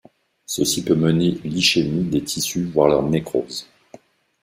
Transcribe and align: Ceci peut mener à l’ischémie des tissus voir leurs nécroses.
Ceci 0.47 0.83
peut 0.83 0.95
mener 0.95 1.37
à 1.43 1.47
l’ischémie 1.47 2.05
des 2.05 2.23
tissus 2.23 2.63
voir 2.63 2.87
leurs 2.87 3.07
nécroses. 3.07 3.67